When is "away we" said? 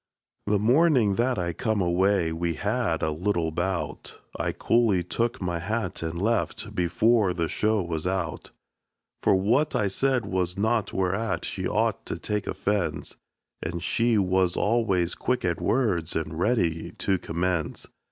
1.79-2.55